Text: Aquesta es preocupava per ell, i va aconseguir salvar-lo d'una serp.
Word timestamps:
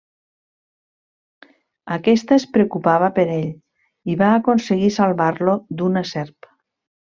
Aquesta 1.97 2.39
es 2.41 2.47
preocupava 2.57 3.11
per 3.19 3.27
ell, 3.35 3.53
i 4.15 4.19
va 4.25 4.33
aconseguir 4.41 4.91
salvar-lo 4.99 5.59
d'una 5.83 6.05
serp. 6.17 6.53